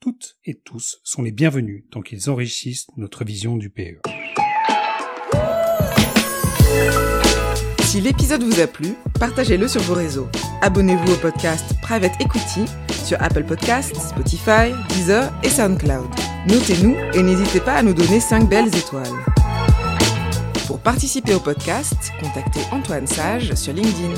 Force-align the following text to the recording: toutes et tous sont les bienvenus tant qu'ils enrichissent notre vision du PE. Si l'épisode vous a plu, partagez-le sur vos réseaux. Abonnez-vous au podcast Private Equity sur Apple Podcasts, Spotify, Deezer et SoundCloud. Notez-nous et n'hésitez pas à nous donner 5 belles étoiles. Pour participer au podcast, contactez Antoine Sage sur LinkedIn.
toutes 0.00 0.36
et 0.44 0.54
tous 0.54 1.00
sont 1.02 1.22
les 1.22 1.32
bienvenus 1.32 1.84
tant 1.90 2.02
qu'ils 2.02 2.30
enrichissent 2.30 2.86
notre 2.96 3.24
vision 3.24 3.56
du 3.56 3.70
PE. 3.70 4.00
Si 7.82 8.00
l'épisode 8.00 8.42
vous 8.42 8.60
a 8.60 8.66
plu, 8.66 8.94
partagez-le 9.18 9.66
sur 9.66 9.80
vos 9.82 9.94
réseaux. 9.94 10.28
Abonnez-vous 10.60 11.12
au 11.12 11.16
podcast 11.16 11.74
Private 11.80 12.20
Equity 12.20 12.66
sur 13.04 13.20
Apple 13.22 13.44
Podcasts, 13.44 13.96
Spotify, 13.96 14.72
Deezer 14.90 15.32
et 15.42 15.48
SoundCloud. 15.48 16.08
Notez-nous 16.48 16.96
et 17.14 17.22
n'hésitez 17.22 17.60
pas 17.60 17.74
à 17.74 17.82
nous 17.82 17.94
donner 17.94 18.20
5 18.20 18.48
belles 18.48 18.74
étoiles. 18.74 19.06
Pour 20.66 20.80
participer 20.80 21.34
au 21.34 21.40
podcast, 21.40 22.12
contactez 22.20 22.60
Antoine 22.70 23.06
Sage 23.06 23.54
sur 23.54 23.72
LinkedIn. 23.72 24.14